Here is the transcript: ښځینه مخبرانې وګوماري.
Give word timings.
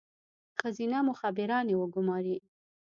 ښځینه 0.59 0.97
مخبرانې 1.09 1.73
وګوماري. 1.81 2.35